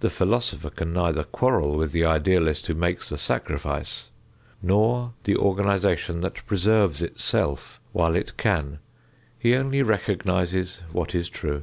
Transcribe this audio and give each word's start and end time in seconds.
The 0.00 0.10
philosopher 0.10 0.70
can 0.70 0.92
neither 0.92 1.22
quarrel 1.22 1.76
with 1.76 1.92
the 1.92 2.04
idealist 2.04 2.66
who 2.66 2.74
makes 2.74 3.10
the 3.10 3.16
sacrifice 3.16 4.08
nor 4.60 5.12
the 5.22 5.36
organization 5.36 6.20
that 6.22 6.44
preserves 6.46 7.00
itself 7.00 7.78
while 7.92 8.16
it 8.16 8.36
can; 8.36 8.80
he 9.38 9.54
only 9.54 9.82
recognizes 9.82 10.82
what 10.90 11.14
is 11.14 11.28
true. 11.28 11.62